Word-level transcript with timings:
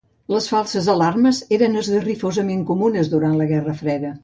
Les 0.35 0.45
falses 0.53 0.87
alarmes 0.93 1.41
eren 1.59 1.77
esgarrifosament 1.83 2.65
comunes 2.73 3.13
durant 3.15 3.39
la 3.43 3.51
Guerra 3.55 3.79
Freda. 3.87 4.15